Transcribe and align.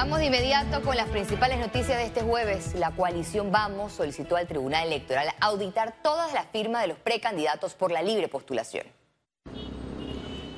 Vamos 0.00 0.20
de 0.20 0.26
inmediato 0.26 0.80
con 0.82 0.96
las 0.96 1.08
principales 1.08 1.58
noticias 1.58 1.98
de 1.98 2.04
este 2.04 2.20
jueves. 2.22 2.72
La 2.76 2.92
coalición 2.92 3.50
Vamos 3.50 3.94
solicitó 3.94 4.36
al 4.36 4.46
Tribunal 4.46 4.86
Electoral 4.86 5.26
auditar 5.40 5.92
todas 6.04 6.32
las 6.32 6.46
firmas 6.52 6.82
de 6.82 6.86
los 6.86 6.98
precandidatos 6.98 7.74
por 7.74 7.90
la 7.90 8.00
libre 8.00 8.28
postulación. 8.28 8.86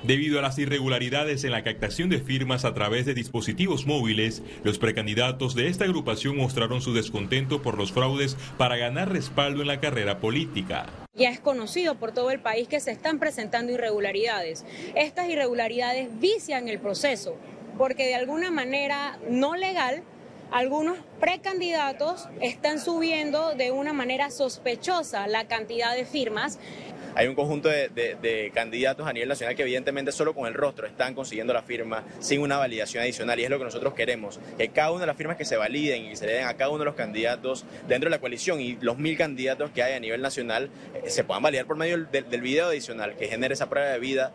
Debido 0.02 0.38
a 0.38 0.42
las 0.42 0.58
irregularidades 0.58 1.44
en 1.44 1.52
la 1.52 1.64
captación 1.64 2.10
de 2.10 2.18
firmas 2.18 2.66
a 2.66 2.74
través 2.74 3.06
de 3.06 3.14
dispositivos 3.14 3.86
móviles, 3.86 4.42
los 4.62 4.78
precandidatos 4.78 5.54
de 5.54 5.68
esta 5.68 5.84
agrupación 5.84 6.36
mostraron 6.36 6.82
su 6.82 6.92
descontento 6.92 7.62
por 7.62 7.78
los 7.78 7.92
fraudes 7.92 8.36
para 8.58 8.76
ganar 8.76 9.10
respaldo 9.10 9.62
en 9.62 9.68
la 9.68 9.80
carrera 9.80 10.18
política. 10.18 10.84
Ya 11.14 11.30
es 11.30 11.40
conocido 11.40 11.94
por 11.94 12.12
todo 12.12 12.30
el 12.30 12.40
país 12.40 12.68
que 12.68 12.78
se 12.78 12.90
están 12.90 13.18
presentando 13.18 13.72
irregularidades. 13.72 14.66
Estas 14.94 15.30
irregularidades 15.30 16.10
vician 16.20 16.68
el 16.68 16.78
proceso 16.78 17.38
porque 17.80 18.06
de 18.06 18.14
alguna 18.14 18.50
manera 18.50 19.18
no 19.30 19.56
legal 19.56 20.02
algunos 20.52 20.98
precandidatos 21.18 22.28
están 22.42 22.78
subiendo 22.78 23.54
de 23.54 23.70
una 23.70 23.94
manera 23.94 24.30
sospechosa 24.30 25.26
la 25.28 25.48
cantidad 25.48 25.96
de 25.96 26.04
firmas. 26.04 26.58
Hay 27.14 27.26
un 27.26 27.34
conjunto 27.34 27.70
de, 27.70 28.52
candidatos 28.52 29.06
a 29.06 29.14
nivel 29.14 29.30
nacional 29.30 29.56
que 29.56 29.62
evidentemente 29.62 30.12
solo 30.12 30.34
con 30.34 30.46
el 30.46 30.52
rostro 30.52 30.86
están 30.86 31.14
consiguiendo 31.14 31.54
la 31.54 31.62
firma 31.62 32.04
sin 32.18 32.42
una 32.42 32.58
validación 32.58 33.02
adicional 33.02 33.40
y 33.40 33.44
es 33.44 33.50
lo 33.50 33.56
que 33.56 33.64
nosotros 33.64 33.94
queremos, 33.94 34.38
que 34.58 34.68
cada 34.68 34.90
una 34.90 35.00
de 35.00 35.06
las 35.06 35.16
firmas 35.16 35.38
que 35.38 35.46
se 35.46 35.56
validen 35.56 36.04
y 36.04 36.16
se 36.16 36.26
le 36.26 36.34
den 36.34 36.48
a 36.48 36.58
cada 36.58 36.68
uno 36.68 36.80
de 36.80 36.84
los 36.84 36.96
candidatos 36.96 37.64
dentro 37.88 38.10
de 38.10 38.10
la 38.10 38.20
coalición 38.20 38.60
y 38.60 38.76
los 38.82 38.98
mil 38.98 39.16
candidatos 39.16 39.70
que 39.70 39.82
hay 39.82 39.94
a 39.94 40.00
nivel 40.00 40.20
nacional 40.20 40.68
eh, 40.92 41.08
se 41.08 41.24
puedan 41.24 41.42
validar 41.42 41.64
por 41.64 41.78
medio 41.78 41.96
del, 41.96 42.28
del 42.28 42.40
video 42.42 42.66
adicional 42.66 43.16
que 43.16 43.26
genere 43.26 43.54
esa 43.54 43.70
prueba 43.70 43.88
de 43.88 43.98
vida 43.98 44.34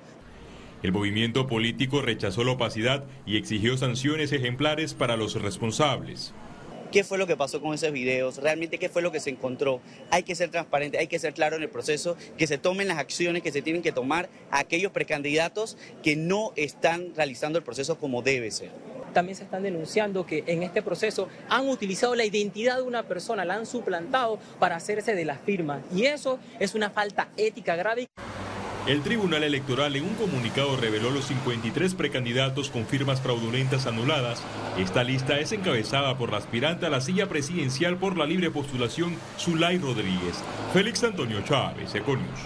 el 0.86 0.92
movimiento 0.92 1.48
político 1.48 2.04
rechazó 2.04 2.44
la 2.44 2.52
opacidad 2.52 3.06
y 3.26 3.38
exigió 3.38 3.76
sanciones 3.76 4.32
ejemplares 4.32 4.94
para 4.94 5.18
los 5.18 5.42
responsables. 5.42 6.32
¿Qué 6.92 7.04
fue 7.04 7.18
lo 7.18 7.26
que 7.26 7.36
pasó 7.36 7.60
con 7.60 7.74
esos 7.74 7.92
videos? 7.92 8.38
¿Realmente 8.38 8.78
qué 8.78 8.88
fue 8.88 9.02
lo 9.02 9.12
que 9.12 9.20
se 9.20 9.32
encontró? 9.32 9.82
Hay 10.12 10.22
que 10.22 10.36
ser 10.36 10.52
transparente, 10.52 11.00
hay 11.00 11.08
que 11.08 11.18
ser 11.18 11.34
claro 11.34 11.56
en 11.56 11.64
el 11.64 11.70
proceso, 11.70 12.16
que 12.38 12.46
se 12.46 12.60
tomen 12.60 12.88
las 12.88 13.00
acciones 13.00 13.42
que 13.42 13.52
se 13.52 13.64
tienen 13.64 13.82
que 13.82 13.92
tomar 13.92 14.30
a 14.52 14.60
aquellos 14.60 14.92
precandidatos 14.92 15.76
que 16.04 16.16
no 16.16 16.54
están 16.56 17.16
realizando 17.16 17.58
el 17.58 17.66
proceso 17.66 17.98
como 17.98 18.22
debe 18.22 18.52
ser 18.52 18.70
también 19.14 19.38
se 19.38 19.46
están 19.46 19.64
denunciando 19.64 20.26
que 20.26 20.44
en 20.46 20.62
este 20.62 20.82
proceso 20.82 21.30
han 21.48 21.70
utilizado 21.70 22.16
la 22.16 22.26
identidad 22.26 22.76
de 22.76 22.82
una 22.82 23.04
persona, 23.04 23.46
la 23.46 23.54
han 23.54 23.66
suplantado 23.66 24.40
para 24.60 24.76
hacerse 24.76 25.16
de 25.16 25.24
las 25.24 25.40
firmas. 25.40 25.82
Y 25.96 26.04
eso 26.04 26.38
es 26.60 26.76
una 26.76 26.90
falta 26.90 27.30
ética 27.38 27.78
grave. 27.78 28.10
El 28.88 29.02
Tribunal 29.02 29.44
Electoral 29.44 29.96
en 29.96 30.04
un 30.04 30.14
comunicado 30.14 30.78
reveló 30.78 31.10
los 31.10 31.26
53 31.26 31.96
precandidatos 31.96 32.70
con 32.70 32.86
firmas 32.86 33.20
fraudulentas 33.20 33.88
anuladas. 33.88 34.44
Esta 34.78 35.04
lista 35.04 35.40
es 35.40 35.52
encabezada 35.54 36.20
por 36.20 36.32
la 36.32 36.38
aspirante 36.38 36.86
a 36.86 36.92
la 36.92 37.02
silla 37.02 37.28
presidencial 37.28 37.98
por 37.98 38.16
la 38.16 38.28
libre 38.28 38.52
postulación 38.52 39.18
Zulay 39.40 39.80
Rodríguez. 39.80 40.44
Félix 40.72 41.04
Antonio 41.04 41.42
Chávez, 41.42 41.96
Econius. 41.96 42.40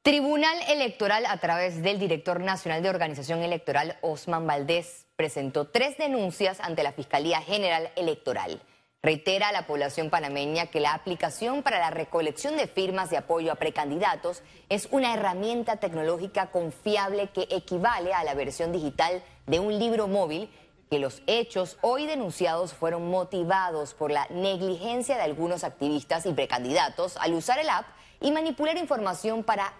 Tribunal 0.00 0.56
Electoral, 0.70 1.26
a 1.26 1.36
través 1.36 1.82
del 1.82 1.98
director 1.98 2.40
nacional 2.40 2.82
de 2.82 2.88
organización 2.88 3.42
electoral, 3.42 3.98
Osman 4.00 4.46
Valdés, 4.46 5.04
presentó 5.16 5.66
tres 5.66 5.98
denuncias 5.98 6.60
ante 6.60 6.82
la 6.82 6.92
Fiscalía 6.92 7.42
General 7.42 7.90
Electoral. 7.94 8.62
Reitera 9.04 9.48
a 9.48 9.52
la 9.52 9.66
población 9.66 10.08
panameña 10.08 10.68
que 10.68 10.80
la 10.80 10.94
aplicación 10.94 11.62
para 11.62 11.78
la 11.78 11.90
recolección 11.90 12.56
de 12.56 12.66
firmas 12.66 13.10
de 13.10 13.18
apoyo 13.18 13.52
a 13.52 13.56
precandidatos 13.56 14.42
es 14.70 14.88
una 14.92 15.12
herramienta 15.12 15.76
tecnológica 15.76 16.50
confiable 16.50 17.28
que 17.28 17.46
equivale 17.50 18.14
a 18.14 18.24
la 18.24 18.32
versión 18.32 18.72
digital 18.72 19.22
de 19.46 19.60
un 19.60 19.78
libro 19.78 20.08
móvil 20.08 20.48
que 20.88 20.98
los 20.98 21.20
hechos 21.26 21.76
hoy 21.82 22.06
denunciados 22.06 22.72
fueron 22.72 23.10
motivados 23.10 23.92
por 23.92 24.10
la 24.10 24.26
negligencia 24.30 25.16
de 25.16 25.22
algunos 25.22 25.64
activistas 25.64 26.24
y 26.24 26.32
precandidatos 26.32 27.18
al 27.18 27.34
usar 27.34 27.58
el 27.58 27.68
app 27.68 27.84
y 28.22 28.32
manipular 28.32 28.78
información 28.78 29.44
para 29.44 29.74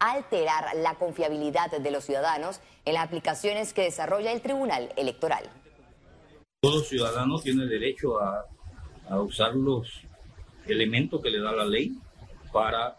alterar 0.00 0.74
la 0.74 0.96
confiabilidad 0.96 1.70
de 1.70 1.90
los 1.92 2.04
ciudadanos 2.04 2.58
en 2.84 2.94
las 2.94 3.04
aplicaciones 3.04 3.72
que 3.72 3.82
desarrolla 3.82 4.32
el 4.32 4.40
Tribunal 4.40 4.92
Electoral. 4.96 5.48
Todo 6.60 6.80
ciudadano 6.80 7.38
tiene 7.38 7.66
derecho 7.66 8.18
a 8.18 8.44
a 9.08 9.20
usar 9.20 9.54
los 9.54 10.02
elementos 10.66 11.22
que 11.22 11.30
le 11.30 11.40
da 11.40 11.52
la 11.52 11.64
ley 11.64 11.96
para 12.52 12.96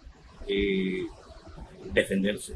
eh, 0.48 1.06
defenderse, 1.94 2.54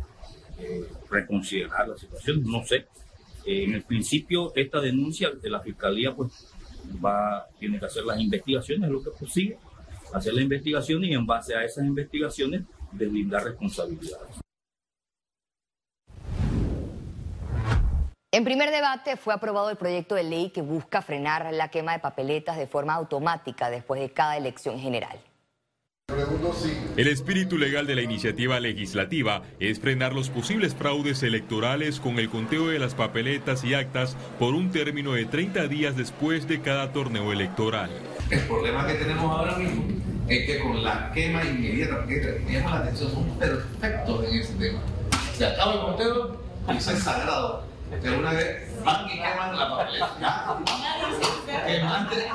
eh, 0.60 0.86
reconsiderar 1.10 1.88
la 1.88 1.98
situación. 1.98 2.44
No 2.44 2.64
sé. 2.64 2.88
Eh, 3.46 3.64
en 3.64 3.74
el 3.74 3.84
principio, 3.84 4.54
esta 4.56 4.80
denuncia 4.80 5.32
de 5.32 5.50
la 5.50 5.60
fiscalía, 5.60 6.14
pues, 6.16 6.48
va, 7.04 7.48
tiene 7.60 7.80
que 7.80 7.86
hacer 7.86 8.04
las 8.04 8.20
investigaciones, 8.20 8.90
lo 8.90 9.04
que 9.04 9.12
consigue, 9.12 9.58
hacer 10.14 10.34
la 10.34 10.42
investigación 10.42 11.04
y 11.04 11.14
en 11.14 11.26
base 11.26 11.56
a 11.56 11.64
esas 11.64 11.86
investigaciones, 11.86 12.64
deslindar 12.92 13.44
responsabilidades. 13.44 14.42
En 18.34 18.46
primer 18.46 18.72
debate 18.72 19.18
fue 19.18 19.34
aprobado 19.34 19.70
el 19.70 19.76
proyecto 19.76 20.16
de 20.16 20.24
ley 20.24 20.52
que 20.52 20.62
busca 20.62 21.02
frenar 21.02 21.52
la 21.52 21.68
quema 21.68 21.92
de 21.92 22.00
papeletas 22.00 22.56
de 22.56 22.66
forma 22.66 22.94
automática 22.94 23.70
después 23.70 24.00
de 24.00 24.12
cada 24.12 24.38
elección 24.38 24.80
general. 24.80 25.20
El 26.96 27.08
espíritu 27.10 27.58
legal 27.58 27.88
de 27.88 27.96
la 27.96 28.04
iniciativa 28.04 28.58
legislativa 28.62 29.42
es 29.60 29.82
frenar 29.82 30.14
los 30.14 30.30
posibles 30.30 30.74
fraudes 30.74 31.24
electorales 31.24 32.00
con 32.00 32.20
el 32.20 32.30
conteo 32.30 32.70
de 32.70 32.80
las 32.80 32.96
papeletas 32.96 33.66
y 33.66 33.74
actas 33.74 34.16
por 34.40 34.54
un 34.54 34.72
término 34.72 35.12
de 35.12 35.26
30 35.26 35.68
días 35.68 35.98
después 35.98 36.48
de 36.48 36.62
cada 36.62 36.94
torneo 36.94 37.34
electoral. 37.34 37.90
El 38.30 38.40
problema 38.48 38.88
que 38.88 38.94
tenemos 38.94 39.30
ahora 39.30 39.58
mismo 39.58 39.84
es 40.30 40.46
que 40.46 40.60
con 40.60 40.82
la 40.82 41.12
quema 41.14 41.44
inmediata, 41.44 41.98
porque 41.98 42.16
tenemos 42.16 42.72
la 42.72 42.78
atención, 42.78 43.12
somos 43.12 43.38
perfectos 43.38 44.24
en 44.24 44.36
ese 44.40 44.54
tema. 44.54 44.80
Se 45.36 45.46
acaba 45.46 45.74
el 45.74 45.80
conteo 45.82 46.42
y 46.72 46.78
es 46.78 46.84
sagrado 46.84 47.71
de 48.00 48.18
una 48.18 48.34
vez 48.34 48.84
van 48.86 49.06
y 49.06 49.10
queman 49.16 49.58
la 49.58 49.70
papeleta. 49.70 50.64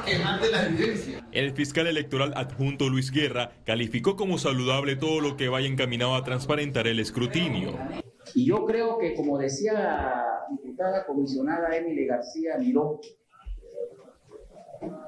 Que 0.04 0.18
la 0.50 0.66
evidencia. 0.66 1.26
El 1.32 1.52
fiscal 1.52 1.86
electoral 1.86 2.32
adjunto 2.36 2.88
Luis 2.88 3.10
Guerra 3.10 3.52
calificó 3.64 4.16
como 4.16 4.38
saludable 4.38 4.96
todo 4.96 5.20
lo 5.20 5.36
que 5.36 5.48
vaya 5.48 5.66
encaminado 5.66 6.14
a 6.14 6.24
transparentar 6.24 6.86
el 6.86 7.00
escrutinio. 7.00 7.78
Y 8.34 8.46
yo 8.46 8.66
creo 8.66 8.98
que, 8.98 9.14
como 9.14 9.38
decía 9.38 9.72
la 9.72 10.24
diputada 10.50 11.06
comisionada 11.06 11.74
Emily 11.74 12.06
García 12.06 12.56
Miró, 12.58 13.00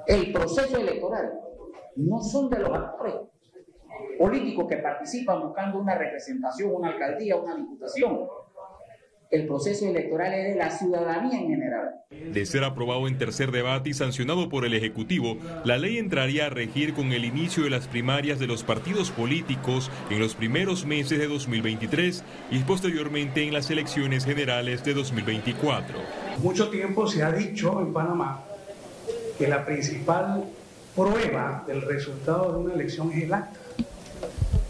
el 0.06 0.32
proceso 0.32 0.78
electoral 0.78 1.32
no 1.96 2.22
son 2.22 2.48
de 2.48 2.60
los 2.60 2.70
actores 2.70 3.14
políticos 4.18 4.66
que 4.68 4.76
participan 4.78 5.42
buscando 5.42 5.78
una 5.78 5.94
representación, 5.94 6.74
una 6.74 6.90
alcaldía, 6.90 7.36
una 7.36 7.54
diputación 7.54 8.26
el 9.30 9.46
proceso 9.46 9.86
electoral 9.86 10.32
es 10.32 10.54
de 10.54 10.58
la 10.58 10.70
ciudadanía 10.70 11.40
en 11.40 11.48
general. 11.48 11.90
De 12.10 12.46
ser 12.46 12.64
aprobado 12.64 13.06
en 13.06 13.18
tercer 13.18 13.50
debate 13.50 13.90
y 13.90 13.94
sancionado 13.94 14.48
por 14.48 14.64
el 14.64 14.72
Ejecutivo, 14.72 15.36
la 15.64 15.76
ley 15.76 15.98
entraría 15.98 16.46
a 16.46 16.50
regir 16.50 16.94
con 16.94 17.12
el 17.12 17.24
inicio 17.24 17.64
de 17.64 17.70
las 17.70 17.86
primarias 17.88 18.38
de 18.38 18.46
los 18.46 18.62
partidos 18.62 19.10
políticos 19.10 19.90
en 20.10 20.18
los 20.18 20.34
primeros 20.34 20.86
meses 20.86 21.18
de 21.18 21.28
2023 21.28 22.24
y 22.50 22.58
posteriormente 22.60 23.42
en 23.42 23.52
las 23.52 23.70
elecciones 23.70 24.24
generales 24.24 24.82
de 24.84 24.94
2024. 24.94 25.98
Mucho 26.42 26.70
tiempo 26.70 27.06
se 27.06 27.22
ha 27.22 27.30
dicho 27.30 27.80
en 27.80 27.92
Panamá 27.92 28.44
que 29.36 29.46
la 29.46 29.64
principal 29.64 30.44
prueba 30.96 31.64
del 31.66 31.82
resultado 31.82 32.52
de 32.52 32.58
una 32.58 32.74
elección 32.74 33.12
es 33.12 33.24
el 33.24 33.34
acta. 33.34 33.60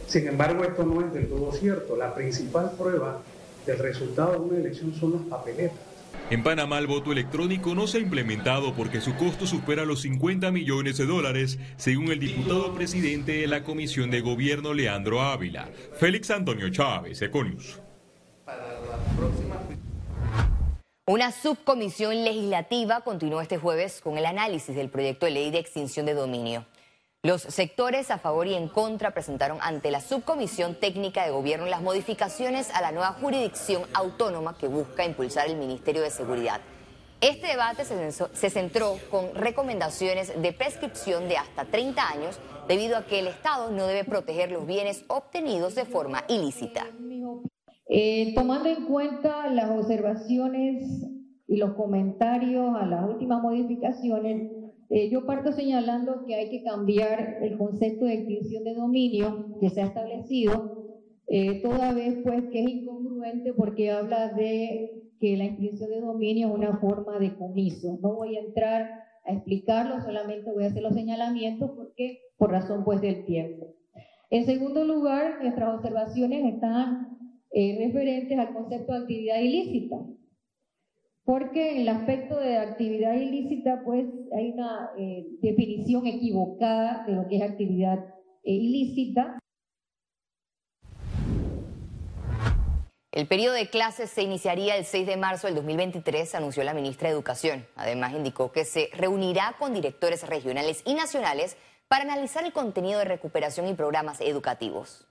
Sin 0.07 0.27
embargo, 0.27 0.65
esto 0.65 0.85
no 0.85 1.01
es 1.07 1.13
del 1.13 1.29
todo 1.29 1.53
cierto. 1.53 1.97
La 1.97 2.15
principal 2.15 2.73
prueba 2.77 3.21
el 3.73 3.79
resultado 3.79 4.33
de 4.33 4.39
una 4.39 4.59
elección 4.59 4.95
son 4.95 5.13
las 5.13 5.23
papeletas. 5.23 5.79
En 6.31 6.43
Panamá 6.43 6.79
el 6.79 6.87
voto 6.87 7.13
electrónico 7.13 7.75
no 7.75 7.87
se 7.87 7.99
ha 7.99 8.01
implementado 8.01 8.75
porque 8.75 9.01
su 9.01 9.15
costo 9.17 9.47
supera 9.47 9.87
los 9.87 10.03
50 10.03 10.51
millones 10.51 10.99
de 10.99 11.07
dólares, 11.07 11.59
según 11.77 12.11
el 12.13 12.21
diputado 12.21 12.75
presidente 12.75 13.33
de 13.33 13.47
la 13.47 13.65
Comisión 13.65 14.11
de 14.11 14.21
Gobierno 14.21 14.75
Leandro 14.75 15.23
Ávila, 15.23 15.71
Félix 15.95 16.31
Antonio 16.31 16.69
Chávez, 16.69 17.23
Econius. 17.23 17.81
Una 21.07 21.33
subcomisión 21.33 22.23
legislativa 22.23 23.01
continuó 23.01 23.41
este 23.41 23.57
jueves 23.57 24.03
con 24.03 24.19
el 24.19 24.27
análisis 24.27 24.77
del 24.77 24.91
proyecto 24.91 25.25
de 25.25 25.33
ley 25.33 25.51
de 25.51 25.59
extinción 25.59 26.05
de 26.05 26.13
dominio. 26.13 26.67
Los 27.25 27.43
sectores 27.43 28.13
a 28.13 28.19
favor 28.19 28.47
y 28.47 28.55
en 28.55 28.69
contra 28.69 29.11
presentaron 29.11 29.59
ante 29.61 29.91
la 29.91 30.01
Subcomisión 30.01 30.77
Técnica 30.77 31.25
de 31.25 31.33
Gobierno 31.33 31.67
las 31.67 31.83
modificaciones 31.83 32.73
a 32.73 32.81
la 32.81 32.93
nueva 32.93 33.15
jurisdicción 33.15 33.83
autónoma 33.93 34.57
que 34.57 34.69
busca 34.69 35.05
impulsar 35.05 35.49
el 35.49 35.57
Ministerio 35.57 36.03
de 36.03 36.11
Seguridad. 36.11 36.61
Este 37.21 37.49
debate 37.49 37.85
se 37.85 38.51
centró 38.51 38.99
con 39.11 39.35
recomendaciones 39.35 40.41
de 40.41 40.53
prescripción 40.53 41.29
de 41.29 41.39
hasta 41.39 41.65
30 41.65 42.09
años 42.09 42.39
debido 42.69 42.97
a 42.97 43.05
que 43.05 43.19
el 43.19 43.27
Estado 43.27 43.73
no 43.73 43.89
debe 43.89 44.05
proteger 44.05 44.53
los 44.53 44.65
bienes 44.65 45.05
obtenidos 45.09 45.75
de 45.75 45.87
forma 45.87 46.23
ilícita. 46.29 46.87
Eh, 47.89 48.33
tomando 48.37 48.69
en 48.69 48.85
cuenta 48.85 49.49
las 49.49 49.71
observaciones 49.71 50.85
y 51.49 51.57
los 51.57 51.75
comentarios 51.75 52.77
a 52.81 52.87
las 52.87 53.09
últimas 53.09 53.43
modificaciones, 53.43 54.53
eh, 54.91 55.11
yo 55.11 55.27
parto 55.27 55.53
señalando 55.53 56.25
que 56.25 56.35
hay 56.35 56.51
que 56.51 56.63
cambiar 56.63 57.39
el 57.43 57.59
concepto 57.59 58.07
de 58.07 58.15
extinción 58.15 58.65
de 58.65 58.75
dominio 58.75 59.59
que 59.61 59.71
se 59.71 59.83
ha 59.83 59.87
establecido, 59.87 60.79
eh, 61.27 61.61
toda 61.63 61.93
vez 61.93 62.19
pues 62.25 62.45
que 62.51 62.63
es 62.63 62.69
incongruente 62.71 63.53
porque 63.53 63.91
habla 63.91 64.33
de 64.33 65.03
que 65.21 65.37
la 65.37 65.45
extinción 65.45 65.91
de 65.91 66.01
dominio 66.01 66.49
es 66.49 66.55
una 66.55 66.79
forma 66.79 67.19
de 67.19 67.37
comiso. 67.37 67.99
No 68.01 68.15
voy 68.15 68.37
a 68.37 68.41
entrar 68.41 69.03
a 69.25 69.33
explicarlo, 69.33 70.01
solamente 70.01 70.51
voy 70.53 70.65
a 70.65 70.69
hacer 70.69 70.83
los 70.83 70.95
señalamientos 70.95 71.71
porque 71.77 72.21
por 72.39 72.51
razón 72.51 72.85
pues 72.85 73.01
del 73.03 73.27
tiempo. 73.27 73.75
En 74.31 74.47
segundo 74.47 74.85
lugar, 74.85 75.43
nuestras 75.43 75.75
observaciones 75.75 76.55
están 76.55 77.19
eh, 77.51 77.77
referentes 77.79 78.39
al 78.39 78.53
concepto 78.55 78.93
de 78.93 78.99
actividad 79.01 79.41
ilícita, 79.41 79.97
porque 81.29 81.73
en 81.73 81.83
el 81.83 81.89
aspecto 81.91 82.39
de 82.39 82.57
actividad 82.57 83.13
ilícita, 83.13 83.83
pues 83.85 84.07
hay 84.35 84.53
una 84.53 84.93
eh, 84.97 85.27
definición 85.43 86.07
equivocada 86.07 87.05
de 87.07 87.13
lo 87.13 87.29
que 87.29 87.37
es 87.37 87.43
actividad 87.43 87.99
eh, 88.45 88.53
ilícita. 88.53 89.39
El 93.13 93.27
periodo 93.27 93.53
de 93.57 93.69
clases 93.69 94.09
se 94.09 94.23
iniciaría 94.23 94.77
el 94.77 94.87
6 94.87 95.07
de 95.07 95.19
marzo 95.19 95.49
del 95.49 95.57
2023, 95.57 96.35
anunció 96.35 96.65
la 96.65 96.73
ministra 96.73 97.11
de 97.11 97.15
Educación. 97.15 97.67
Además, 97.77 98.15
indicó 98.15 98.51
que 98.51 98.65
se 98.65 98.89
reunirá 98.95 99.55
con 99.59 99.75
directores 99.75 100.27
regionales 100.27 100.83
y 100.87 100.95
nacionales 100.95 101.59
para 101.89 102.05
analizar 102.05 102.43
el 102.47 102.55
contenido 102.55 103.01
de 103.01 103.05
recuperación 103.05 103.69
y 103.69 103.75
programas 103.75 104.23
educativos. 104.23 105.07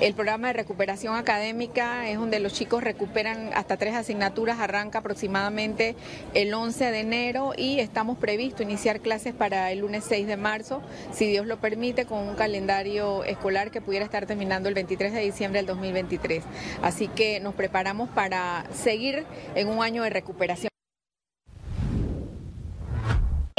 El 0.00 0.14
programa 0.14 0.48
de 0.48 0.54
recuperación 0.54 1.14
académica 1.14 2.08
es 2.08 2.18
donde 2.18 2.40
los 2.40 2.52
chicos 2.52 2.82
recuperan 2.82 3.50
hasta 3.54 3.76
tres 3.76 3.94
asignaturas, 3.94 4.58
arranca 4.58 4.98
aproximadamente 4.98 5.94
el 6.34 6.52
11 6.52 6.90
de 6.90 7.00
enero 7.00 7.52
y 7.56 7.78
estamos 7.78 8.18
previsto 8.18 8.62
iniciar 8.62 9.00
clases 9.00 9.32
para 9.34 9.70
el 9.70 9.80
lunes 9.80 10.04
6 10.08 10.26
de 10.26 10.36
marzo, 10.36 10.82
si 11.12 11.26
Dios 11.26 11.46
lo 11.46 11.58
permite, 11.58 12.04
con 12.04 12.18
un 12.18 12.34
calendario 12.34 13.22
escolar 13.24 13.70
que 13.70 13.80
pudiera 13.80 14.04
estar 14.04 14.26
terminando 14.26 14.68
el 14.68 14.74
23 14.74 15.12
de 15.12 15.20
diciembre 15.20 15.60
del 15.60 15.66
2023. 15.66 16.42
Así 16.82 17.08
que 17.08 17.38
nos 17.38 17.54
preparamos 17.54 18.08
para 18.10 18.64
seguir 18.74 19.24
en 19.54 19.68
un 19.68 19.82
año 19.82 20.02
de 20.02 20.10
recuperación. 20.10 20.71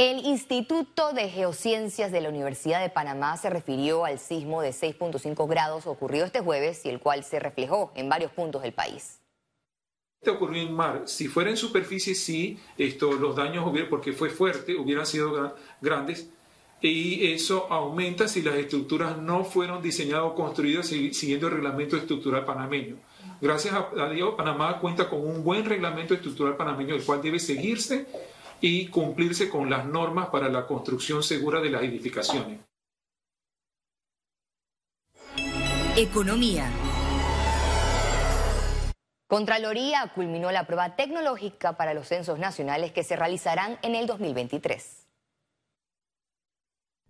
El 0.04 0.26
Instituto 0.26 1.14
de 1.14 1.30
Geociencias 1.30 2.12
de 2.12 2.20
la 2.20 2.28
Universidad 2.28 2.82
de 2.82 2.90
Panamá 2.90 3.38
se 3.38 3.48
refirió 3.48 4.04
al 4.04 4.18
sismo 4.18 4.60
de 4.60 4.68
6.5 4.68 5.48
grados 5.48 5.86
ocurrido 5.86 6.26
este 6.26 6.40
jueves 6.40 6.84
y 6.84 6.90
el 6.90 7.00
cual 7.00 7.24
se 7.24 7.40
reflejó 7.40 7.90
en 7.94 8.10
varios 8.10 8.30
puntos 8.30 8.60
del 8.60 8.74
país. 8.74 9.20
Este 10.20 10.30
ocurrió 10.30 10.60
en 10.60 10.74
mar. 10.74 11.04
Si 11.06 11.26
fuera 11.26 11.48
en 11.48 11.56
superficie, 11.56 12.14
sí, 12.14 12.58
esto, 12.76 13.14
los 13.14 13.34
daños, 13.34 13.64
porque 13.88 14.12
fue 14.12 14.28
fuerte, 14.28 14.76
hubieran 14.76 15.06
sido 15.06 15.56
grandes. 15.80 16.28
Y 16.82 17.32
eso 17.32 17.66
aumenta 17.70 18.28
si 18.28 18.42
las 18.42 18.56
estructuras 18.56 19.16
no 19.16 19.42
fueron 19.42 19.82
diseñadas 19.82 20.24
o 20.24 20.34
construidas 20.34 20.86
siguiendo 20.86 21.46
el 21.46 21.54
reglamento 21.54 21.96
estructural 21.96 22.44
panameño. 22.44 22.96
Gracias 23.40 23.74
a 23.74 24.10
Dios, 24.10 24.34
Panamá 24.34 24.78
cuenta 24.80 25.08
con 25.08 25.26
un 25.26 25.42
buen 25.42 25.64
reglamento 25.64 26.12
estructural 26.12 26.56
panameño, 26.56 26.94
el 26.94 27.02
cual 27.02 27.22
debe 27.22 27.38
seguirse 27.38 28.06
y 28.66 28.86
cumplirse 28.86 29.50
con 29.50 29.68
las 29.68 29.84
normas 29.84 30.28
para 30.28 30.48
la 30.48 30.66
construcción 30.66 31.22
segura 31.22 31.60
de 31.60 31.68
las 31.68 31.82
edificaciones. 31.82 32.60
Economía. 35.98 36.70
Contraloría 39.26 40.10
culminó 40.14 40.50
la 40.50 40.66
prueba 40.66 40.96
tecnológica 40.96 41.76
para 41.76 41.92
los 41.92 42.08
censos 42.08 42.38
nacionales 42.38 42.92
que 42.92 43.04
se 43.04 43.16
realizarán 43.16 43.78
en 43.82 43.96
el 43.96 44.06
2023. 44.06 45.03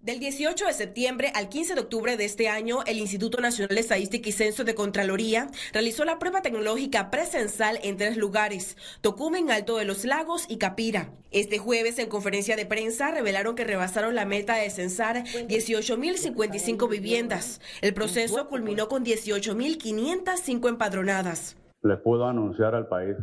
Del 0.05 0.21
18 0.21 0.67
de 0.67 0.75
septiembre 0.75 1.33
al 1.35 1.49
15 1.49 1.77
de 1.77 1.81
octubre 1.81 2.19
de 2.19 2.27
este 2.27 2.51
año, 2.51 2.81
el 2.87 2.99
Instituto 2.99 3.41
Nacional 3.41 3.75
de 3.75 3.81
Estadística 3.81 4.29
y 4.29 4.33
Censo 4.33 4.63
de 4.63 4.75
Contraloría 4.75 5.47
realizó 5.73 6.05
la 6.05 6.19
prueba 6.19 6.43
tecnológica 6.43 7.11
presensal 7.11 7.79
en 7.83 7.97
tres 7.97 8.19
lugares, 8.19 8.77
Tocumen, 9.01 9.51
Alto 9.51 9.79
de 9.79 9.87
los 9.87 10.05
Lagos 10.05 10.45
y 10.47 10.59
Capira. 10.59 11.09
Este 11.31 11.57
jueves, 11.57 11.99
en 11.99 12.11
conferencia 12.11 12.55
de 12.55 12.67
prensa, 12.67 13.13
revelaron 13.13 13.55
que 13.55 13.65
rebasaron 13.65 14.15
la 14.15 14.27
meta 14.27 14.57
de 14.57 14.69
censar 14.69 15.25
18.055 15.25 16.87
viviendas. 16.87 17.63
El 17.81 17.95
proceso 17.95 18.47
culminó 18.51 18.89
con 18.89 19.07
18.505 19.07 20.69
empadronadas. 20.69 21.57
Les 21.81 21.99
puedo 22.01 22.27
anunciar 22.27 22.75
al 22.75 22.89
país 22.89 23.17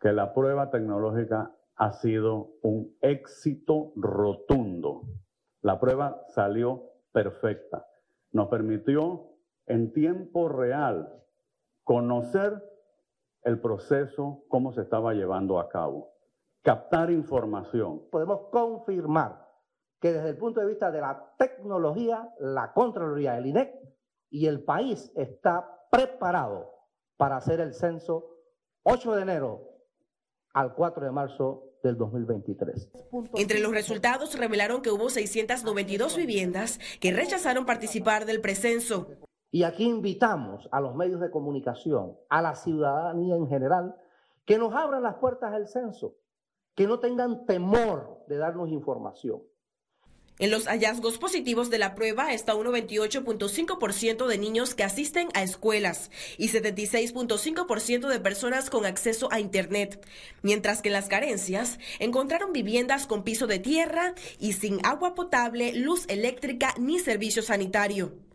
que 0.00 0.10
la 0.10 0.32
prueba 0.32 0.70
tecnológica 0.70 1.54
ha 1.76 1.92
sido 1.92 2.54
un 2.62 2.96
éxito 3.02 3.92
rotundo 3.96 5.02
la 5.62 5.78
prueba 5.78 6.24
salió 6.28 6.90
perfecta. 7.12 7.86
Nos 8.32 8.48
permitió 8.48 9.28
en 9.66 9.92
tiempo 9.92 10.48
real 10.48 11.22
conocer 11.84 12.62
el 13.42 13.60
proceso, 13.60 14.44
cómo 14.48 14.72
se 14.72 14.82
estaba 14.82 15.14
llevando 15.14 15.58
a 15.58 15.68
cabo, 15.68 16.12
captar 16.62 17.10
información. 17.10 18.08
Podemos 18.10 18.48
confirmar 18.50 19.48
que 20.00 20.12
desde 20.12 20.30
el 20.30 20.38
punto 20.38 20.60
de 20.60 20.66
vista 20.66 20.90
de 20.90 21.00
la 21.00 21.34
tecnología, 21.38 22.34
la 22.38 22.72
Contraloría, 22.72 23.34
del 23.34 23.46
INEC 23.46 23.74
y 24.30 24.46
el 24.46 24.64
país 24.64 25.12
está 25.14 25.86
preparado 25.90 26.72
para 27.16 27.36
hacer 27.36 27.60
el 27.60 27.74
censo 27.74 28.36
8 28.82 29.16
de 29.16 29.22
enero 29.22 29.68
al 30.54 30.74
4 30.74 31.04
de 31.04 31.12
marzo 31.12 31.69
del 31.82 31.96
2023. 31.96 32.90
Entre 33.34 33.60
los 33.60 33.72
resultados 33.72 34.38
revelaron 34.38 34.82
que 34.82 34.90
hubo 34.90 35.10
692 35.10 36.16
viviendas 36.16 36.78
que 37.00 37.12
rechazaron 37.12 37.66
participar 37.66 38.26
del 38.26 38.40
precenso. 38.40 39.08
Y 39.50 39.64
aquí 39.64 39.84
invitamos 39.84 40.68
a 40.70 40.80
los 40.80 40.94
medios 40.94 41.20
de 41.20 41.30
comunicación, 41.30 42.16
a 42.28 42.40
la 42.40 42.54
ciudadanía 42.54 43.36
en 43.36 43.48
general, 43.48 43.96
que 44.44 44.58
nos 44.58 44.74
abran 44.74 45.02
las 45.02 45.16
puertas 45.16 45.52
del 45.52 45.66
censo, 45.66 46.16
que 46.74 46.86
no 46.86 47.00
tengan 47.00 47.46
temor 47.46 48.24
de 48.28 48.36
darnos 48.36 48.70
información. 48.70 49.42
En 50.40 50.50
los 50.50 50.68
hallazgos 50.68 51.18
positivos 51.18 51.68
de 51.68 51.76
la 51.76 51.94
prueba 51.94 52.32
está 52.32 52.54
un 52.54 52.66
98.5% 52.66 54.26
de 54.26 54.38
niños 54.38 54.74
que 54.74 54.84
asisten 54.84 55.28
a 55.34 55.42
escuelas 55.42 56.10
y 56.38 56.48
76.5% 56.48 58.08
de 58.08 58.20
personas 58.20 58.70
con 58.70 58.86
acceso 58.86 59.28
a 59.32 59.38
Internet, 59.38 60.02
mientras 60.40 60.80
que 60.80 60.88
en 60.88 60.94
las 60.94 61.08
carencias 61.08 61.78
encontraron 61.98 62.54
viviendas 62.54 63.06
con 63.06 63.22
piso 63.22 63.46
de 63.46 63.58
tierra 63.58 64.14
y 64.38 64.54
sin 64.54 64.78
agua 64.82 65.14
potable, 65.14 65.74
luz 65.74 66.06
eléctrica 66.08 66.74
ni 66.78 66.98
servicio 67.00 67.42
sanitario. 67.42 68.29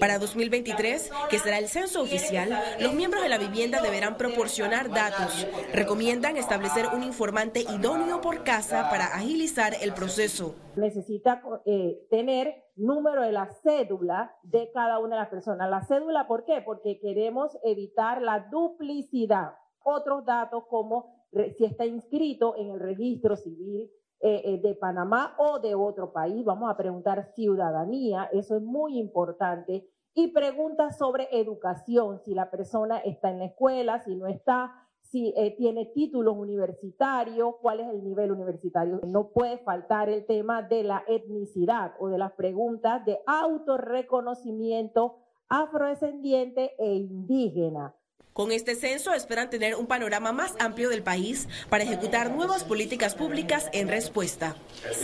Para 0.00 0.18
2023, 0.18 1.10
que 1.28 1.38
será 1.38 1.58
el 1.58 1.68
censo 1.68 2.02
oficial, 2.02 2.50
los 2.80 2.94
miembros 2.94 3.22
de 3.22 3.28
la 3.28 3.38
vivienda 3.38 3.82
deberán 3.82 4.16
proporcionar 4.16 4.88
datos. 4.90 5.46
Recomiendan 5.72 6.36
establecer 6.36 6.86
un 6.94 7.02
informante 7.02 7.60
idóneo 7.60 8.20
por 8.20 8.44
casa 8.44 8.88
para 8.90 9.06
agilizar 9.06 9.74
el 9.80 9.92
proceso. 9.92 10.54
Necesita 10.76 11.42
eh, 11.66 12.06
tener 12.10 12.64
número 12.76 13.22
de 13.22 13.32
la 13.32 13.50
cédula 13.62 14.34
de 14.42 14.70
cada 14.72 14.98
una 15.00 15.16
de 15.16 15.22
las 15.22 15.30
personas. 15.30 15.68
La 15.68 15.82
cédula, 15.82 16.26
¿por 16.26 16.44
qué? 16.44 16.62
Porque 16.64 16.98
queremos 17.00 17.58
evitar 17.62 18.22
la 18.22 18.48
duplicidad. 18.50 19.52
Otros 19.82 20.24
datos 20.24 20.64
como 20.68 21.26
si 21.56 21.64
está 21.64 21.84
inscrito 21.84 22.56
en 22.56 22.70
el 22.70 22.80
registro 22.80 23.36
civil 23.36 23.90
eh, 24.20 24.42
eh, 24.44 24.60
de 24.60 24.74
Panamá 24.74 25.36
o 25.38 25.60
de 25.60 25.74
otro 25.74 26.12
país. 26.12 26.44
Vamos 26.44 26.70
a 26.70 26.76
preguntar 26.76 27.32
ciudadanía, 27.34 28.28
eso 28.32 28.56
es 28.56 28.62
muy 28.62 28.98
importante. 28.98 29.88
Y 30.12 30.32
preguntas 30.32 30.98
sobre 30.98 31.28
educación, 31.30 32.18
si 32.24 32.34
la 32.34 32.50
persona 32.50 32.98
está 32.98 33.30
en 33.30 33.38
la 33.38 33.44
escuela, 33.44 34.00
si 34.00 34.16
no 34.16 34.26
está, 34.26 34.72
si 35.02 35.32
eh, 35.36 35.54
tiene 35.56 35.86
títulos 35.86 36.36
universitarios, 36.36 37.54
cuál 37.62 37.78
es 37.78 37.88
el 37.88 38.02
nivel 38.02 38.32
universitario. 38.32 39.00
No 39.06 39.28
puede 39.28 39.58
faltar 39.58 40.08
el 40.08 40.26
tema 40.26 40.62
de 40.62 40.82
la 40.82 41.04
etnicidad 41.06 41.94
o 42.00 42.08
de 42.08 42.18
las 42.18 42.32
preguntas 42.32 43.04
de 43.04 43.20
autorreconocimiento 43.26 45.16
afrodescendiente 45.48 46.74
e 46.78 46.94
indígena. 46.94 47.94
Con 48.32 48.52
este 48.52 48.76
censo 48.76 49.12
esperan 49.12 49.50
tener 49.50 49.74
un 49.74 49.86
panorama 49.86 50.32
más 50.32 50.54
amplio 50.60 50.88
del 50.88 51.02
país 51.02 51.48
para 51.68 51.84
ejecutar 51.84 52.30
nuevas 52.30 52.64
políticas 52.64 53.14
públicas 53.14 53.68
en 53.72 53.88
respuesta. 53.88 54.56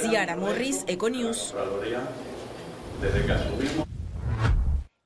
Ciara 0.02 0.36
Morris, 0.36 0.84
Econews. 0.86 1.54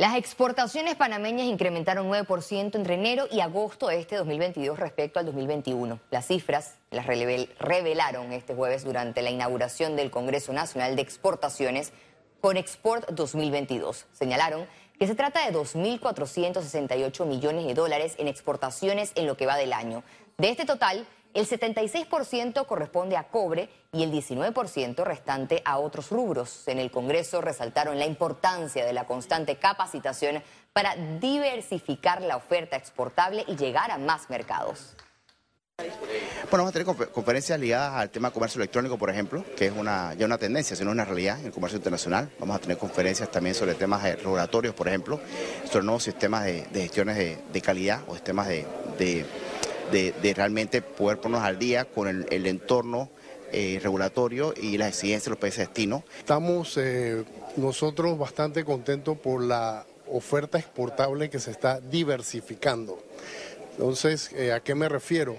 Las 0.00 0.14
exportaciones 0.16 0.94
panameñas 0.94 1.48
incrementaron 1.48 2.08
9% 2.08 2.76
entre 2.76 2.94
enero 2.94 3.26
y 3.32 3.40
agosto 3.40 3.88
de 3.88 3.98
este 3.98 4.14
2022 4.14 4.78
respecto 4.78 5.18
al 5.18 5.26
2021. 5.26 5.98
Las 6.12 6.28
cifras 6.28 6.76
las 6.92 7.04
revelaron 7.04 8.32
este 8.32 8.54
jueves 8.54 8.84
durante 8.84 9.22
la 9.22 9.30
inauguración 9.30 9.96
del 9.96 10.12
Congreso 10.12 10.52
Nacional 10.52 10.94
de 10.94 11.02
Exportaciones 11.02 11.92
con 12.40 12.56
Export 12.56 13.10
2022. 13.10 14.06
Señalaron 14.12 14.68
que 14.98 15.06
se 15.06 15.14
trata 15.14 15.46
de 15.46 15.56
2.468 15.56 17.26
millones 17.26 17.66
de 17.66 17.74
dólares 17.74 18.14
en 18.18 18.28
exportaciones 18.28 19.12
en 19.14 19.26
lo 19.26 19.36
que 19.36 19.46
va 19.46 19.56
del 19.56 19.72
año. 19.72 20.02
De 20.36 20.50
este 20.50 20.64
total, 20.64 21.06
el 21.34 21.46
76% 21.46 22.66
corresponde 22.66 23.16
a 23.16 23.28
cobre 23.28 23.68
y 23.92 24.02
el 24.02 24.10
19% 24.10 25.04
restante 25.04 25.62
a 25.64 25.78
otros 25.78 26.10
rubros. 26.10 26.66
En 26.66 26.78
el 26.78 26.90
Congreso 26.90 27.40
resaltaron 27.40 27.98
la 27.98 28.06
importancia 28.06 28.84
de 28.84 28.92
la 28.92 29.06
constante 29.06 29.56
capacitación 29.56 30.42
para 30.72 30.96
diversificar 31.20 32.22
la 32.22 32.36
oferta 32.36 32.76
exportable 32.76 33.44
y 33.46 33.56
llegar 33.56 33.90
a 33.90 33.98
más 33.98 34.30
mercados. 34.30 34.96
Bueno, 36.44 36.64
vamos 36.64 36.70
a 36.70 36.72
tener 36.72 37.10
conferencias 37.10 37.60
ligadas 37.60 37.94
al 37.94 38.10
tema 38.10 38.28
de 38.28 38.34
comercio 38.34 38.58
electrónico, 38.58 38.96
por 38.96 39.10
ejemplo, 39.10 39.44
que 39.56 39.66
es 39.66 39.72
una, 39.76 40.14
ya 40.14 40.24
una 40.24 40.38
tendencia, 40.38 40.74
sino 40.76 40.90
una 40.90 41.04
realidad 41.04 41.38
en 41.40 41.46
el 41.46 41.52
comercio 41.52 41.76
internacional. 41.76 42.30
Vamos 42.38 42.56
a 42.56 42.58
tener 42.58 42.78
conferencias 42.78 43.30
también 43.30 43.54
sobre 43.54 43.74
temas 43.74 44.02
regulatorios, 44.02 44.74
por 44.74 44.88
ejemplo, 44.88 45.20
sobre 45.70 45.84
nuevos 45.84 46.04
sistemas 46.04 46.44
de, 46.46 46.64
gestiones 46.72 47.16
de, 47.16 47.60
calidad 47.60 48.00
o 48.06 48.14
sistemas 48.14 48.48
de, 48.48 48.64
de, 49.90 50.34
realmente 50.34 50.80
poder 50.80 51.18
ponernos 51.18 51.46
al 51.46 51.58
día 51.58 51.84
con 51.84 52.08
el, 52.08 52.46
entorno 52.46 53.10
eh, 53.52 53.78
regulatorio 53.82 54.54
y 54.56 54.78
las 54.78 54.88
exigencias 54.88 55.24
de 55.24 55.30
los 55.30 55.38
países 55.38 55.58
de 55.58 55.64
destino. 55.66 56.04
Estamos 56.18 56.78
eh, 56.78 57.24
nosotros 57.56 58.18
bastante 58.18 58.64
contentos 58.64 59.18
por 59.18 59.42
la 59.42 59.84
oferta 60.10 60.58
exportable 60.58 61.28
que 61.28 61.40
se 61.40 61.50
está 61.50 61.80
diversificando. 61.80 63.02
Entonces, 63.72 64.32
eh, 64.32 64.52
¿a 64.52 64.60
qué 64.60 64.74
me 64.74 64.88
refiero? 64.88 65.38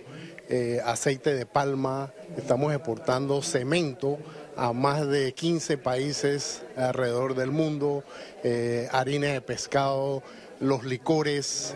Eh, 0.51 0.81
aceite 0.83 1.35
de 1.35 1.45
palma, 1.45 2.11
estamos 2.35 2.73
exportando 2.73 3.43
cemento 3.43 4.17
a 4.57 4.73
más 4.73 5.07
de 5.07 5.33
15 5.33 5.77
países 5.77 6.63
alrededor 6.75 7.35
del 7.35 7.51
mundo, 7.51 8.03
eh, 8.43 8.89
harina 8.91 9.27
de 9.27 9.41
pescado, 9.41 10.23
los 10.59 10.83
licores. 10.83 11.75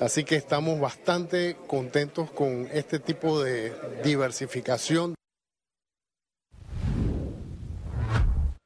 así 0.00 0.24
que 0.24 0.36
estamos 0.36 0.78
bastante 0.78 1.56
contentos 1.66 2.30
con 2.30 2.68
este 2.72 3.00
tipo 3.00 3.42
de 3.42 3.74
diversificación. 4.04 5.16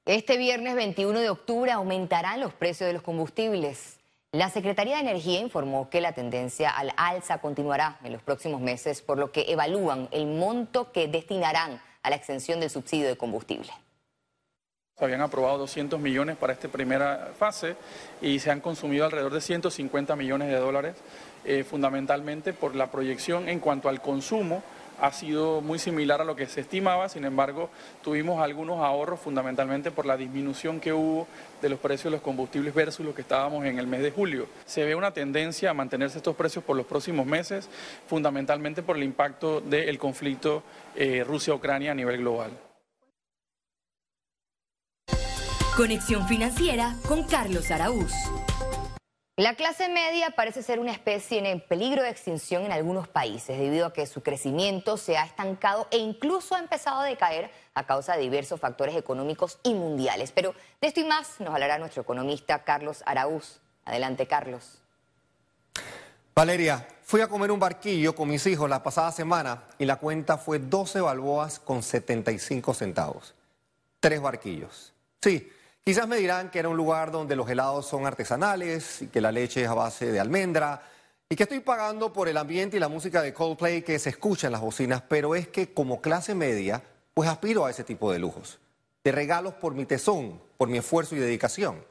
Este 0.04 0.36
viernes 0.36 0.74
21 0.74 1.20
de 1.20 1.30
octubre 1.30 1.70
aumentarán 1.70 2.40
los 2.40 2.52
precios 2.52 2.88
de 2.88 2.92
los 2.92 3.02
combustibles. 3.02 3.99
La 4.32 4.48
Secretaría 4.48 4.94
de 4.94 5.00
Energía 5.00 5.40
informó 5.40 5.90
que 5.90 6.00
la 6.00 6.12
tendencia 6.12 6.70
al 6.70 6.92
alza 6.96 7.38
continuará 7.38 7.98
en 8.04 8.12
los 8.12 8.22
próximos 8.22 8.60
meses, 8.60 9.02
por 9.02 9.18
lo 9.18 9.32
que 9.32 9.46
evalúan 9.48 10.08
el 10.12 10.26
monto 10.26 10.92
que 10.92 11.08
destinarán 11.08 11.82
a 12.04 12.10
la 12.10 12.16
extensión 12.16 12.60
del 12.60 12.70
subsidio 12.70 13.08
de 13.08 13.16
combustible. 13.16 13.72
Se 14.96 15.04
habían 15.04 15.22
aprobado 15.22 15.58
200 15.58 15.98
millones 15.98 16.36
para 16.36 16.52
esta 16.52 16.68
primera 16.68 17.32
fase 17.36 17.74
y 18.22 18.38
se 18.38 18.52
han 18.52 18.60
consumido 18.60 19.04
alrededor 19.04 19.34
de 19.34 19.40
150 19.40 20.14
millones 20.14 20.46
de 20.46 20.58
dólares, 20.58 20.94
eh, 21.44 21.64
fundamentalmente 21.64 22.52
por 22.52 22.76
la 22.76 22.88
proyección 22.88 23.48
en 23.48 23.58
cuanto 23.58 23.88
al 23.88 24.00
consumo 24.00 24.62
ha 25.00 25.12
sido 25.12 25.60
muy 25.60 25.78
similar 25.78 26.20
a 26.20 26.24
lo 26.24 26.36
que 26.36 26.46
se 26.46 26.60
estimaba, 26.60 27.08
sin 27.08 27.24
embargo, 27.24 27.70
tuvimos 28.02 28.40
algunos 28.40 28.80
ahorros 28.80 29.20
fundamentalmente 29.20 29.90
por 29.90 30.06
la 30.06 30.16
disminución 30.16 30.80
que 30.80 30.92
hubo 30.92 31.26
de 31.62 31.68
los 31.68 31.78
precios 31.78 32.04
de 32.04 32.10
los 32.10 32.20
combustibles 32.20 32.74
versus 32.74 33.04
lo 33.04 33.14
que 33.14 33.22
estábamos 33.22 33.64
en 33.64 33.78
el 33.78 33.86
mes 33.86 34.02
de 34.02 34.10
julio. 34.10 34.46
Se 34.66 34.84
ve 34.84 34.94
una 34.94 35.12
tendencia 35.12 35.70
a 35.70 35.74
mantenerse 35.74 36.18
estos 36.18 36.36
precios 36.36 36.64
por 36.64 36.76
los 36.76 36.86
próximos 36.86 37.26
meses, 37.26 37.68
fundamentalmente 38.06 38.82
por 38.82 38.96
el 38.96 39.02
impacto 39.02 39.60
del 39.60 39.98
conflicto 39.98 40.62
eh, 40.96 41.24
Rusia-Ucrania 41.26 41.92
a 41.92 41.94
nivel 41.94 42.18
global. 42.18 42.50
Conexión 45.76 46.26
financiera 46.28 46.94
con 47.08 47.22
Carlos 47.22 47.70
Araúz. 47.70 48.12
La 49.36 49.54
clase 49.54 49.88
media 49.88 50.30
parece 50.32 50.62
ser 50.62 50.80
una 50.80 50.92
especie 50.92 51.38
en 51.38 51.60
peligro 51.60 52.02
de 52.02 52.10
extinción 52.10 52.64
en 52.64 52.72
algunos 52.72 53.08
países 53.08 53.58
debido 53.58 53.86
a 53.86 53.92
que 53.92 54.06
su 54.06 54.22
crecimiento 54.22 54.96
se 54.96 55.16
ha 55.16 55.24
estancado 55.24 55.88
e 55.90 55.96
incluso 55.96 56.54
ha 56.54 56.58
empezado 56.58 57.00
a 57.00 57.04
decaer 57.04 57.50
a 57.74 57.86
causa 57.86 58.16
de 58.16 58.22
diversos 58.22 58.60
factores 58.60 58.96
económicos 58.96 59.58
y 59.62 59.72
mundiales. 59.72 60.32
Pero 60.32 60.54
de 60.80 60.88
esto 60.88 61.00
y 61.00 61.04
más 61.04 61.40
nos 61.40 61.54
hablará 61.54 61.78
nuestro 61.78 62.02
economista 62.02 62.64
Carlos 62.64 63.02
Araúz. 63.06 63.60
Adelante, 63.86 64.26
Carlos. 64.26 64.82
Valeria, 66.34 66.86
fui 67.02 67.20
a 67.20 67.28
comer 67.28 67.50
un 67.50 67.60
barquillo 67.60 68.14
con 68.14 68.28
mis 68.28 68.46
hijos 68.46 68.68
la 68.68 68.82
pasada 68.82 69.10
semana 69.10 69.64
y 69.78 69.84
la 69.84 69.96
cuenta 69.96 70.38
fue 70.38 70.58
12 70.58 71.00
balboas 71.00 71.58
con 71.58 71.82
75 71.82 72.74
centavos. 72.74 73.34
Tres 74.00 74.20
barquillos. 74.20 74.92
Sí, 75.20 75.50
Quizás 75.84 76.06
me 76.06 76.16
dirán 76.16 76.50
que 76.50 76.58
era 76.58 76.68
un 76.68 76.76
lugar 76.76 77.10
donde 77.10 77.36
los 77.36 77.48
helados 77.48 77.86
son 77.86 78.06
artesanales 78.06 79.02
y 79.02 79.08
que 79.08 79.20
la 79.20 79.32
leche 79.32 79.62
es 79.62 79.68
a 79.68 79.74
base 79.74 80.12
de 80.12 80.20
almendra 80.20 80.82
y 81.28 81.36
que 81.36 81.44
estoy 81.44 81.60
pagando 81.60 82.12
por 82.12 82.28
el 82.28 82.36
ambiente 82.36 82.76
y 82.76 82.80
la 82.80 82.88
música 82.88 83.22
de 83.22 83.32
Coldplay 83.32 83.82
que 83.82 83.98
se 83.98 84.10
escucha 84.10 84.48
en 84.48 84.52
las 84.52 84.60
bocinas, 84.60 85.02
pero 85.08 85.34
es 85.34 85.48
que 85.48 85.72
como 85.72 86.00
clase 86.02 86.34
media, 86.34 86.82
pues 87.14 87.28
aspiro 87.28 87.64
a 87.64 87.70
ese 87.70 87.84
tipo 87.84 88.12
de 88.12 88.18
lujos, 88.18 88.58
de 89.04 89.12
regalos 89.12 89.54
por 89.54 89.74
mi 89.74 89.86
tesón, 89.86 90.40
por 90.58 90.68
mi 90.68 90.78
esfuerzo 90.78 91.16
y 91.16 91.18
dedicación. 91.18 91.84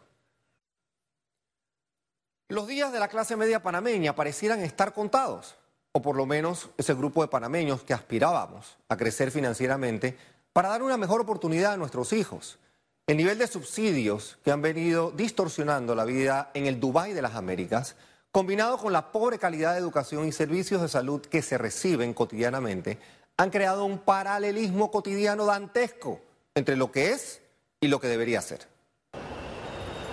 Los 2.47 2.67
días 2.67 2.91
de 2.91 2.99
la 2.99 3.07
clase 3.07 3.35
media 3.35 3.63
panameña 3.63 4.13
parecieran 4.13 4.59
estar 4.59 4.93
contados, 4.93 5.55
o 5.93 6.01
por 6.01 6.15
lo 6.15 6.25
menos 6.25 6.69
ese 6.77 6.93
grupo 6.93 7.21
de 7.21 7.27
panameños 7.27 7.83
que 7.83 7.93
aspirábamos 7.93 8.77
a 8.87 8.97
crecer 8.97 9.31
financieramente 9.31 10.17
para 10.53 10.69
dar 10.69 10.83
una 10.83 10.97
mejor 10.97 11.21
oportunidad 11.21 11.73
a 11.73 11.77
nuestros 11.77 12.13
hijos 12.13 12.59
el 13.09 13.17
nivel 13.17 13.39
de 13.39 13.47
subsidios 13.47 14.37
que 14.45 14.51
han 14.51 14.61
venido 14.61 15.09
distorsionando 15.09 15.95
la 15.95 16.05
vida 16.05 16.51
en 16.53 16.67
el 16.67 16.79
Dubái 16.79 17.13
de 17.13 17.23
las 17.23 17.33
Américas, 17.33 17.95
combinado 18.31 18.77
con 18.77 18.93
la 18.93 19.11
pobre 19.11 19.39
calidad 19.39 19.73
de 19.73 19.79
educación 19.79 20.27
y 20.27 20.31
servicios 20.31 20.79
de 20.79 20.89
salud 20.89 21.19
que 21.19 21.41
se 21.41 21.57
reciben 21.57 22.13
cotidianamente, 22.13 22.99
han 23.35 23.49
creado 23.49 23.83
un 23.83 23.97
paralelismo 23.97 24.91
cotidiano 24.91 25.47
dantesco 25.47 26.21
entre 26.53 26.75
lo 26.75 26.91
que 26.91 27.09
es 27.09 27.41
y 27.81 27.87
lo 27.87 27.99
que 27.99 28.09
debería 28.09 28.43
ser. 28.43 28.67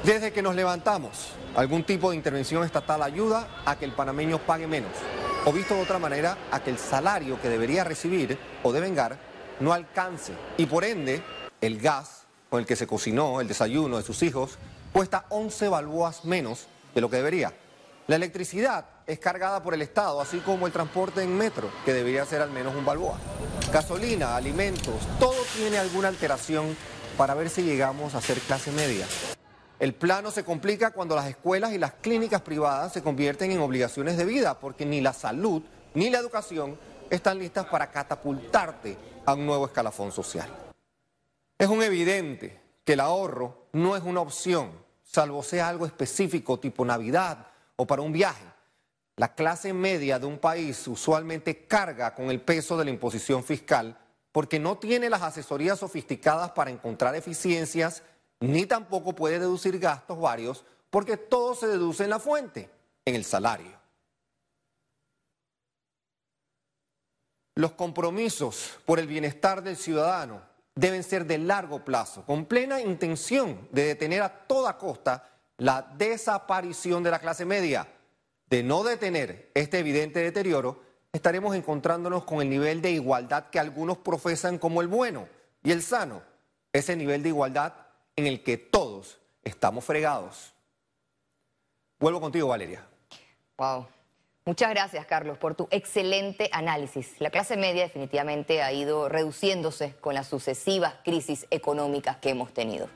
Desde 0.02 0.32
que 0.32 0.40
nos 0.40 0.54
levantamos, 0.54 1.32
algún 1.54 1.84
tipo 1.84 2.08
de 2.08 2.16
intervención 2.16 2.64
estatal 2.64 3.02
ayuda 3.02 3.62
a 3.66 3.78
que 3.78 3.84
el 3.84 3.92
panameño 3.92 4.38
pague 4.46 4.66
menos, 4.66 4.92
o 5.44 5.52
visto 5.52 5.74
de 5.74 5.82
otra 5.82 5.98
manera, 5.98 6.38
a 6.50 6.64
que 6.64 6.70
el 6.70 6.78
salario 6.78 7.38
que 7.42 7.50
debería 7.50 7.84
recibir 7.84 8.38
o 8.62 8.72
devengar 8.72 9.18
no 9.60 9.74
alcance 9.74 10.32
y 10.56 10.64
por 10.64 10.82
ende 10.82 11.22
el 11.60 11.78
gas 11.78 12.25
con 12.48 12.60
el 12.60 12.66
que 12.66 12.76
se 12.76 12.86
cocinó 12.86 13.40
el 13.40 13.48
desayuno 13.48 13.96
de 13.96 14.02
sus 14.02 14.22
hijos 14.22 14.58
cuesta 14.92 15.26
11 15.30 15.68
balboas 15.68 16.24
menos 16.24 16.66
de 16.94 17.00
lo 17.00 17.10
que 17.10 17.16
debería. 17.16 17.52
La 18.06 18.16
electricidad 18.16 18.86
es 19.06 19.18
cargada 19.18 19.62
por 19.62 19.74
el 19.74 19.82
Estado, 19.82 20.20
así 20.20 20.38
como 20.38 20.66
el 20.66 20.72
transporte 20.72 21.22
en 21.22 21.36
metro, 21.36 21.68
que 21.84 21.92
debería 21.92 22.24
ser 22.24 22.40
al 22.40 22.50
menos 22.50 22.74
un 22.74 22.84
balboa. 22.84 23.18
Gasolina, 23.72 24.36
alimentos, 24.36 24.94
todo 25.18 25.36
tiene 25.56 25.78
alguna 25.78 26.08
alteración 26.08 26.76
para 27.16 27.34
ver 27.34 27.50
si 27.50 27.62
llegamos 27.62 28.14
a 28.14 28.20
ser 28.20 28.38
clase 28.40 28.70
media. 28.72 29.06
El 29.78 29.92
plano 29.92 30.30
se 30.30 30.44
complica 30.44 30.92
cuando 30.92 31.16
las 31.16 31.26
escuelas 31.26 31.72
y 31.72 31.78
las 31.78 31.94
clínicas 31.94 32.40
privadas 32.42 32.92
se 32.92 33.02
convierten 33.02 33.50
en 33.50 33.60
obligaciones 33.60 34.16
de 34.16 34.24
vida, 34.24 34.58
porque 34.58 34.86
ni 34.86 35.00
la 35.00 35.12
salud 35.12 35.62
ni 35.94 36.08
la 36.08 36.18
educación 36.18 36.78
están 37.10 37.38
listas 37.38 37.66
para 37.66 37.90
catapultarte 37.90 38.96
a 39.24 39.34
un 39.34 39.46
nuevo 39.46 39.66
escalafón 39.66 40.12
social. 40.12 40.65
Es 41.58 41.68
un 41.68 41.82
evidente 41.82 42.60
que 42.84 42.92
el 42.92 43.00
ahorro 43.00 43.68
no 43.72 43.96
es 43.96 44.02
una 44.02 44.20
opción, 44.20 44.72
salvo 45.02 45.42
sea 45.42 45.68
algo 45.68 45.86
específico 45.86 46.60
tipo 46.60 46.84
Navidad 46.84 47.46
o 47.76 47.86
para 47.86 48.02
un 48.02 48.12
viaje. 48.12 48.44
La 49.16 49.34
clase 49.34 49.72
media 49.72 50.18
de 50.18 50.26
un 50.26 50.38
país 50.38 50.86
usualmente 50.86 51.66
carga 51.66 52.14
con 52.14 52.30
el 52.30 52.42
peso 52.42 52.76
de 52.76 52.84
la 52.84 52.90
imposición 52.90 53.42
fiscal 53.42 53.98
porque 54.30 54.58
no 54.58 54.76
tiene 54.76 55.08
las 55.08 55.22
asesorías 55.22 55.78
sofisticadas 55.78 56.50
para 56.50 56.70
encontrar 56.70 57.14
eficiencias 57.14 58.02
ni 58.40 58.66
tampoco 58.66 59.14
puede 59.14 59.38
deducir 59.38 59.78
gastos 59.78 60.20
varios 60.20 60.62
porque 60.90 61.16
todo 61.16 61.54
se 61.54 61.66
deduce 61.66 62.04
en 62.04 62.10
la 62.10 62.18
fuente, 62.18 62.68
en 63.06 63.14
el 63.14 63.24
salario. 63.24 63.72
Los 67.54 67.72
compromisos 67.72 68.78
por 68.84 68.98
el 68.98 69.06
bienestar 69.06 69.62
del 69.62 69.78
ciudadano 69.78 70.42
deben 70.76 71.02
ser 71.02 71.26
de 71.26 71.38
largo 71.38 71.84
plazo, 71.84 72.24
con 72.24 72.44
plena 72.44 72.80
intención 72.80 73.66
de 73.72 73.86
detener 73.86 74.22
a 74.22 74.46
toda 74.46 74.78
costa 74.78 75.28
la 75.56 75.82
desaparición 75.96 77.02
de 77.02 77.10
la 77.10 77.18
clase 77.18 77.44
media. 77.44 77.88
De 78.48 78.62
no 78.62 78.84
detener 78.84 79.50
este 79.54 79.80
evidente 79.80 80.20
deterioro, 80.20 80.80
estaremos 81.12 81.56
encontrándonos 81.56 82.24
con 82.24 82.40
el 82.40 82.48
nivel 82.48 82.80
de 82.80 82.92
igualdad 82.92 83.50
que 83.50 83.58
algunos 83.58 83.98
profesan 83.98 84.58
como 84.58 84.82
el 84.82 84.86
bueno 84.86 85.28
y 85.64 85.72
el 85.72 85.82
sano, 85.82 86.22
ese 86.72 86.94
nivel 86.94 87.22
de 87.24 87.30
igualdad 87.30 87.72
en 88.14 88.26
el 88.26 88.44
que 88.44 88.56
todos 88.56 89.18
estamos 89.42 89.84
fregados. 89.84 90.52
Vuelvo 91.98 92.20
contigo, 92.20 92.48
Valeria. 92.48 92.86
Wow. 93.56 93.88
Muchas 94.48 94.70
gracias, 94.70 95.04
Carlos, 95.06 95.38
por 95.38 95.56
tu 95.56 95.66
excelente 95.72 96.48
análisis. 96.52 97.16
La 97.18 97.30
clase 97.30 97.56
media 97.56 97.82
definitivamente 97.82 98.62
ha 98.62 98.72
ido 98.72 99.08
reduciéndose 99.08 99.94
con 100.00 100.14
las 100.14 100.28
sucesivas 100.28 100.94
crisis 101.04 101.48
económicas 101.50 102.18
que 102.18 102.30
hemos 102.30 102.54
tenido. 102.54 102.88